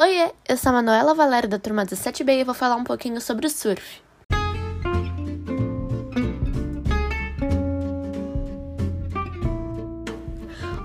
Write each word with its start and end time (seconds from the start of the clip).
Oiê, 0.00 0.30
eu 0.48 0.56
sou 0.56 0.70
a 0.70 0.74
Manuela 0.74 1.12
Valério 1.12 1.48
da 1.48 1.58
turma 1.58 1.84
17B 1.84 2.38
e 2.38 2.44
vou 2.44 2.54
falar 2.54 2.76
um 2.76 2.84
pouquinho 2.84 3.20
sobre 3.20 3.48
o 3.48 3.50
surf. 3.50 4.00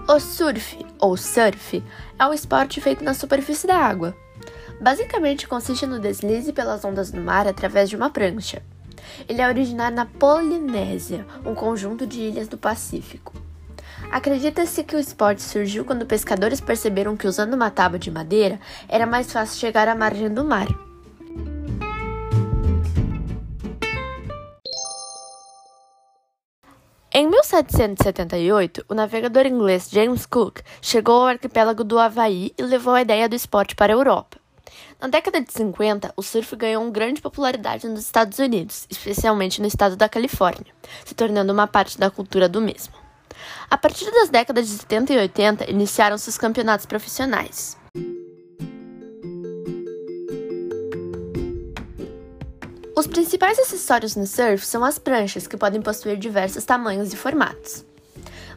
O 0.09 0.19
surf, 0.19 0.83
ou 0.99 1.15
surf, 1.15 1.83
é 2.17 2.25
um 2.25 2.33
esporte 2.33 2.81
feito 2.81 3.03
na 3.03 3.13
superfície 3.13 3.67
da 3.67 3.77
água. 3.77 4.17
Basicamente 4.81 5.47
consiste 5.47 5.85
no 5.85 5.99
deslize 5.99 6.51
pelas 6.51 6.83
ondas 6.83 7.11
do 7.11 7.21
mar 7.21 7.47
através 7.47 7.91
de 7.91 7.95
uma 7.95 8.09
prancha. 8.09 8.63
Ele 9.29 9.43
é 9.43 9.47
originário 9.47 9.95
na 9.95 10.07
Polinésia, 10.07 11.23
um 11.45 11.53
conjunto 11.53 12.07
de 12.07 12.19
ilhas 12.19 12.47
do 12.47 12.57
Pacífico. 12.57 13.42
Acredita-se 14.11 14.83
que 14.83 14.95
o 14.95 14.99
esporte 14.99 15.41
surgiu 15.41 15.83
quando 15.83 16.05
pescadores 16.05 16.61
perceberam 16.61 17.17
que 17.17 17.27
usando 17.27 17.53
uma 17.53 17.71
tábua 17.71 17.97
de 17.97 18.11
madeira 18.11 18.59
era 18.87 19.05
mais 19.05 19.31
fácil 19.31 19.59
chegar 19.59 19.87
à 19.87 19.95
margem 19.95 20.29
do 20.29 20.43
mar. 20.43 20.67
Em 27.15 27.27
1778, 27.27 28.85
o 28.89 28.95
navegador 28.95 29.45
inglês 29.45 29.87
James 29.91 30.25
Cook 30.25 30.61
chegou 30.81 31.21
ao 31.21 31.27
arquipélago 31.27 31.83
do 31.83 31.99
Havaí 31.99 32.51
e 32.57 32.63
levou 32.63 32.95
a 32.95 33.01
ideia 33.03 33.29
do 33.29 33.35
esporte 33.35 33.75
para 33.75 33.93
a 33.93 33.95
Europa. 33.95 34.37
Na 34.99 35.07
década 35.07 35.39
de 35.39 35.53
50, 35.53 36.11
o 36.17 36.23
surf 36.23 36.55
ganhou 36.55 36.89
grande 36.89 37.21
popularidade 37.21 37.87
nos 37.87 37.99
Estados 37.99 38.39
Unidos, 38.39 38.87
especialmente 38.89 39.61
no 39.61 39.67
estado 39.67 39.95
da 39.95 40.09
Califórnia, 40.09 40.73
se 41.05 41.13
tornando 41.13 41.53
uma 41.53 41.67
parte 41.67 41.99
da 41.99 42.09
cultura 42.09 42.49
do 42.49 42.61
mesmo. 42.61 43.02
A 43.69 43.77
partir 43.77 44.09
das 44.11 44.29
décadas 44.29 44.67
de 44.67 44.73
70 44.73 45.13
e 45.13 45.17
80, 45.17 45.71
iniciaram-se 45.71 46.29
os 46.29 46.37
campeonatos 46.37 46.85
profissionais. 46.85 47.77
Os 52.95 53.07
principais 53.07 53.59
acessórios 53.59 54.15
no 54.15 54.25
surf 54.25 54.65
são 54.65 54.83
as 54.83 54.97
pranchas, 54.99 55.47
que 55.47 55.57
podem 55.57 55.81
possuir 55.81 56.17
diversos 56.17 56.63
tamanhos 56.63 57.11
e 57.11 57.17
formatos. 57.17 57.83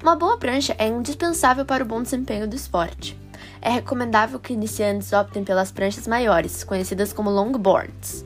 Uma 0.03 0.15
boa 0.15 0.39
prancha 0.39 0.77
é 0.79 0.87
indispensável 0.87 1.65
para 1.65 1.83
o 1.83 1.87
bom 1.87 2.03
desempenho 2.03 2.47
do 2.47 2.55
esporte. 2.55 3.19
É 3.61 3.71
recomendável 3.71 4.39
que 4.39 4.53
iniciantes 4.53 5.13
optem 5.13 5.43
pelas 5.43 5.73
pranchas 5.73 6.07
maiores, 6.07 6.63
conhecidas 6.63 7.13
como 7.13 7.31
longboards. 7.31 8.25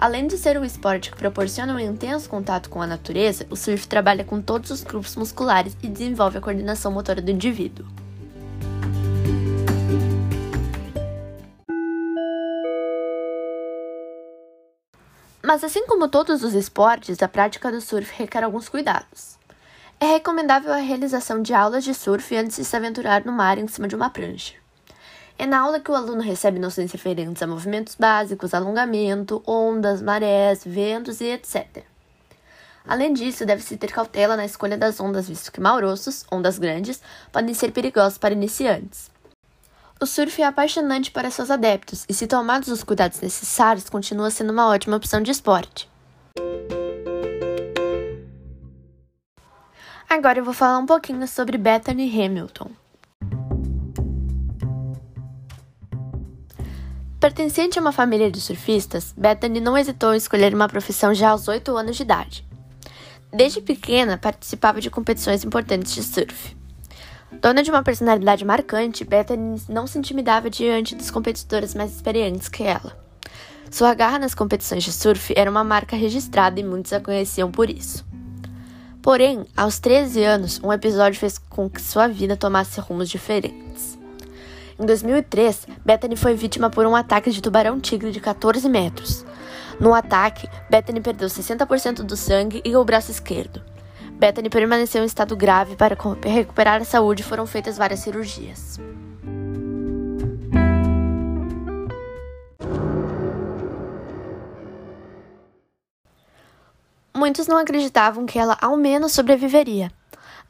Além 0.00 0.26
de 0.26 0.38
ser 0.38 0.58
um 0.58 0.64
esporte 0.64 1.10
que 1.10 1.18
proporciona 1.18 1.74
um 1.74 1.78
intenso 1.78 2.26
contato 2.26 2.70
com 2.70 2.80
a 2.80 2.86
natureza, 2.86 3.46
o 3.50 3.54
surf 3.54 3.86
trabalha 3.86 4.24
com 4.24 4.40
todos 4.40 4.70
os 4.70 4.82
grupos 4.82 5.14
musculares 5.14 5.76
e 5.82 5.88
desenvolve 5.88 6.38
a 6.38 6.40
coordenação 6.40 6.90
motora 6.90 7.20
do 7.20 7.30
indivíduo. 7.30 7.84
Mas 15.42 15.62
assim 15.62 15.86
como 15.86 16.08
todos 16.08 16.42
os 16.42 16.54
esportes, 16.54 17.22
a 17.22 17.28
prática 17.28 17.70
do 17.70 17.82
surf 17.82 18.10
requer 18.16 18.42
alguns 18.42 18.70
cuidados. 18.70 19.38
É 20.00 20.06
recomendável 20.06 20.72
a 20.72 20.76
realização 20.76 21.42
de 21.42 21.52
aulas 21.52 21.84
de 21.84 21.92
surf 21.92 22.34
antes 22.34 22.56
de 22.56 22.64
se 22.64 22.74
aventurar 22.74 23.26
no 23.26 23.32
mar 23.32 23.58
em 23.58 23.68
cima 23.68 23.86
de 23.86 23.96
uma 23.96 24.08
prancha. 24.08 24.54
É 25.40 25.46
na 25.46 25.60
aula 25.60 25.80
que 25.80 25.90
o 25.90 25.94
aluno 25.94 26.20
recebe 26.20 26.58
noções 26.58 26.92
referentes 26.92 27.42
a 27.42 27.46
movimentos 27.46 27.94
básicos, 27.94 28.52
alongamento, 28.52 29.42
ondas, 29.46 30.02
marés, 30.02 30.62
ventos 30.66 31.18
e 31.22 31.32
etc. 31.32 31.82
Além 32.86 33.14
disso, 33.14 33.46
deve-se 33.46 33.78
ter 33.78 33.90
cautela 33.90 34.36
na 34.36 34.44
escolha 34.44 34.76
das 34.76 35.00
ondas, 35.00 35.30
visto 35.30 35.50
que 35.50 35.58
malroços, 35.58 36.26
ondas 36.30 36.58
grandes, 36.58 37.00
podem 37.32 37.54
ser 37.54 37.72
perigosos 37.72 38.18
para 38.18 38.34
iniciantes. 38.34 39.10
O 39.98 40.04
surf 40.04 40.42
é 40.42 40.44
apaixonante 40.44 41.10
para 41.10 41.30
seus 41.30 41.50
adeptos 41.50 42.04
e, 42.06 42.12
se 42.12 42.26
tomados 42.26 42.68
os 42.68 42.84
cuidados 42.84 43.22
necessários, 43.22 43.88
continua 43.88 44.30
sendo 44.30 44.52
uma 44.52 44.68
ótima 44.68 44.98
opção 44.98 45.22
de 45.22 45.30
esporte. 45.30 45.88
Agora 50.06 50.38
eu 50.38 50.44
vou 50.44 50.52
falar 50.52 50.76
um 50.76 50.84
pouquinho 50.84 51.26
sobre 51.26 51.56
Bethany 51.56 52.10
Hamilton. 52.10 52.70
Pertencente 57.20 57.78
a 57.78 57.82
uma 57.82 57.92
família 57.92 58.30
de 58.30 58.40
surfistas, 58.40 59.12
Bethany 59.14 59.60
não 59.60 59.76
hesitou 59.76 60.14
em 60.14 60.16
escolher 60.16 60.54
uma 60.54 60.66
profissão 60.66 61.12
já 61.12 61.28
aos 61.28 61.48
8 61.48 61.76
anos 61.76 61.94
de 61.98 62.02
idade. 62.02 62.48
Desde 63.30 63.60
pequena, 63.60 64.16
participava 64.16 64.80
de 64.80 64.88
competições 64.88 65.44
importantes 65.44 65.94
de 65.94 66.02
surf. 66.02 66.56
Dona 67.30 67.62
de 67.62 67.70
uma 67.70 67.82
personalidade 67.82 68.42
marcante, 68.42 69.04
Bethany 69.04 69.60
não 69.68 69.86
se 69.86 69.98
intimidava 69.98 70.48
diante 70.48 70.94
dos 70.94 71.10
competidores 71.10 71.74
mais 71.74 71.94
experientes 71.94 72.48
que 72.48 72.62
ela. 72.62 72.98
Sua 73.70 73.92
garra 73.92 74.18
nas 74.18 74.34
competições 74.34 74.82
de 74.82 74.90
surf 74.90 75.34
era 75.36 75.50
uma 75.50 75.62
marca 75.62 75.94
registrada 75.94 76.58
e 76.58 76.64
muitos 76.64 76.94
a 76.94 77.00
conheciam 77.00 77.50
por 77.50 77.68
isso. 77.68 78.02
Porém, 79.02 79.44
aos 79.54 79.78
13 79.78 80.24
anos, 80.24 80.58
um 80.64 80.72
episódio 80.72 81.20
fez 81.20 81.36
com 81.36 81.68
que 81.68 81.82
sua 81.82 82.08
vida 82.08 82.34
tomasse 82.34 82.80
rumos 82.80 83.10
diferentes. 83.10 83.99
Em 84.80 84.86
2003, 84.86 85.68
Bethany 85.84 86.16
foi 86.16 86.34
vítima 86.34 86.70
por 86.70 86.86
um 86.86 86.96
ataque 86.96 87.30
de 87.30 87.42
tubarão-tigre 87.42 88.10
de 88.10 88.18
14 88.18 88.66
metros. 88.66 89.26
No 89.78 89.92
ataque, 89.92 90.48
Bethany 90.70 91.02
perdeu 91.02 91.28
60% 91.28 91.96
do 92.02 92.16
sangue 92.16 92.62
e 92.64 92.74
o 92.74 92.82
braço 92.82 93.10
esquerdo. 93.10 93.62
Bethany 94.12 94.48
permaneceu 94.48 95.02
em 95.02 95.06
estado 95.06 95.36
grave 95.36 95.76
para 95.76 95.94
recuperar 96.24 96.80
a 96.80 96.84
saúde 96.86 97.20
e 97.20 97.24
foram 97.26 97.46
feitas 97.46 97.76
várias 97.76 98.00
cirurgias. 98.00 98.80
Muitos 107.14 107.46
não 107.46 107.58
acreditavam 107.58 108.24
que 108.24 108.38
ela 108.38 108.56
ao 108.62 108.78
menos 108.78 109.12
sobreviveria. 109.12 109.92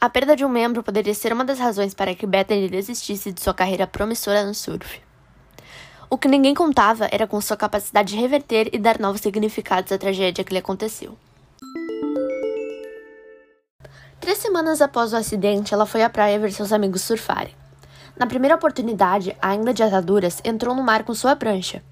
A 0.02 0.08
perda 0.08 0.34
de 0.34 0.46
um 0.46 0.48
membro 0.48 0.82
poderia 0.82 1.12
ser 1.12 1.30
uma 1.30 1.44
das 1.44 1.58
razões 1.58 1.92
para 1.92 2.14
que 2.14 2.26
Bethany 2.26 2.70
desistisse 2.70 3.30
de 3.30 3.42
sua 3.42 3.52
carreira 3.52 3.86
promissora 3.86 4.46
no 4.46 4.54
surf. 4.54 4.98
O 6.08 6.16
que 6.16 6.26
ninguém 6.26 6.54
contava 6.54 7.06
era 7.12 7.26
com 7.26 7.38
sua 7.38 7.54
capacidade 7.54 8.14
de 8.14 8.18
reverter 8.18 8.70
e 8.72 8.78
dar 8.78 8.98
novos 8.98 9.20
significados 9.20 9.92
à 9.92 9.98
tragédia 9.98 10.42
que 10.42 10.54
lhe 10.54 10.58
aconteceu. 10.58 11.18
Três 14.18 14.38
semanas 14.38 14.80
após 14.80 15.12
o 15.12 15.16
acidente, 15.16 15.74
ela 15.74 15.84
foi 15.84 16.02
à 16.02 16.08
praia 16.08 16.38
ver 16.38 16.50
seus 16.50 16.72
amigos 16.72 17.02
surfarem. 17.02 17.54
Na 18.18 18.26
primeira 18.26 18.54
oportunidade, 18.54 19.36
ainda 19.40 19.74
de 19.74 19.82
ataduras, 19.82 20.40
entrou 20.42 20.74
no 20.74 20.82
mar 20.82 21.04
com 21.04 21.12
sua 21.12 21.36
prancha. 21.36 21.82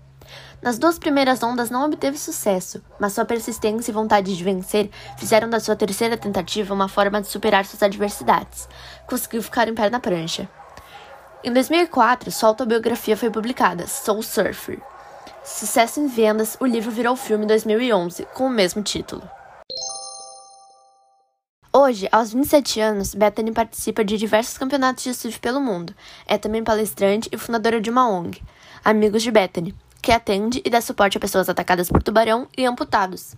Nas 0.61 0.78
duas 0.78 0.99
primeiras 0.99 1.43
ondas 1.43 1.71
não 1.71 1.84
obteve 1.84 2.19
sucesso, 2.19 2.83
mas 2.99 3.12
sua 3.12 3.25
persistência 3.25 3.91
e 3.91 3.94
vontade 3.94 4.37
de 4.37 4.44
vencer 4.44 4.91
fizeram 5.16 5.49
da 5.49 5.61
sua 5.61 5.77
terceira 5.77 6.16
tentativa 6.16 6.75
uma 6.75 6.89
forma 6.89 7.21
de 7.21 7.28
superar 7.28 7.65
suas 7.65 7.83
adversidades. 7.83 8.69
Conseguiu 9.06 9.43
ficar 9.43 9.69
em 9.69 9.75
pé 9.75 9.88
na 9.88 10.00
prancha. 10.00 10.49
Em 11.44 11.53
2004, 11.53 12.33
sua 12.33 12.49
autobiografia 12.49 13.17
foi 13.17 13.31
publicada, 13.31 13.87
Soul 13.87 14.22
Surfer. 14.22 14.81
Sucesso 15.44 16.00
em 16.00 16.09
vendas, 16.09 16.56
o 16.61 16.67
livro 16.67 16.91
virou 16.91 17.15
filme 17.15 17.44
em 17.44 17.49
2011, 17.49 18.27
com 18.34 18.47
o 18.47 18.50
mesmo 18.50 18.83
título. 18.83 19.22
Hoje, 21.72 22.09
aos 22.11 22.33
27 22.33 22.81
anos, 22.81 23.15
Bethany 23.15 23.53
participa 23.53 24.05
de 24.05 24.17
diversos 24.17 24.59
campeonatos 24.59 25.05
de 25.05 25.15
surf 25.15 25.38
pelo 25.38 25.61
mundo. 25.61 25.94
É 26.27 26.37
também 26.37 26.65
palestrante 26.65 27.28
e 27.31 27.38
fundadora 27.38 27.81
de 27.81 27.88
uma 27.88 28.11
ONG, 28.11 28.43
Amigos 28.84 29.22
de 29.22 29.31
Bethany, 29.31 29.75
que 30.08 30.12
atende 30.12 30.62
e 30.64 30.70
dá 30.70 30.80
suporte 30.80 31.19
a 31.19 31.20
pessoas 31.20 31.50
atacadas 31.50 31.91
por 31.91 32.02
tubarão 32.02 32.48
e 32.56 32.64
amputados. 32.64 33.34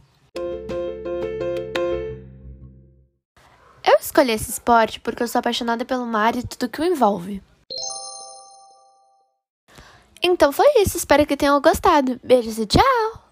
Eu 3.82 3.98
escolhi 4.00 4.30
esse 4.30 4.50
esporte 4.50 5.00
porque 5.00 5.20
eu 5.20 5.26
sou 5.26 5.40
apaixonada 5.40 5.84
pelo 5.84 6.06
mar 6.06 6.36
e 6.36 6.46
tudo 6.46 6.68
que 6.70 6.80
o 6.80 6.84
envolve. 6.84 7.42
Então 10.22 10.52
foi 10.52 10.66
isso, 10.76 10.96
espero 10.96 11.26
que 11.26 11.36
tenham 11.36 11.60
gostado. 11.60 12.20
Beijos 12.22 12.56
e 12.56 12.66
tchau! 12.66 13.29